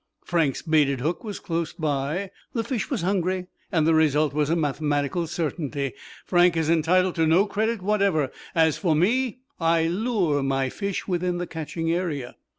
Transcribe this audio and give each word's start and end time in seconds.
Frank's 0.25 0.63
baited 0.63 0.99
hook 0.99 1.23
was 1.23 1.37
close 1.39 1.73
by. 1.73 2.31
The 2.53 2.63
fish 2.63 2.89
was 2.89 3.03
hungry 3.03 3.45
and 3.71 3.85
the 3.85 3.93
result 3.93 4.33
was 4.33 4.49
a 4.49 4.55
mathematical 4.55 5.27
certainty. 5.27 5.93
Frank 6.25 6.57
is 6.57 6.71
entitled 6.71 7.13
to 7.13 7.27
no 7.27 7.45
credit 7.45 7.83
whatever. 7.83 8.31
As 8.55 8.79
for 8.79 8.95
me, 8.95 9.41
I 9.59 9.85
lure 9.85 10.41
my 10.41 10.69
fish 10.69 11.07
within 11.07 11.37
the 11.37 11.45
catching 11.45 11.91
area." 11.91 12.35